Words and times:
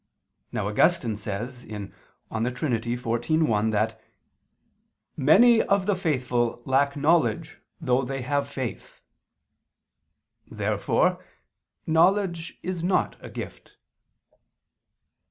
Now 0.51 0.67
Augustine 0.67 1.15
says 1.15 1.61
(De 1.63 1.67
Trin. 2.51 2.73
xiv, 2.73 3.43
1) 3.45 3.69
that 3.69 4.01
"many 5.15 5.61
of 5.61 5.85
the 5.85 5.95
faithful 5.95 6.59
lack 6.65 6.95
knowledge 6.95 7.61
though 7.79 8.01
they 8.01 8.23
have 8.23 8.47
faith." 8.47 8.99
Therefore 10.49 11.23
knowledge 11.85 12.57
is 12.63 12.83
not 12.83 13.15
a 13.19 13.29
gift. 13.29 13.77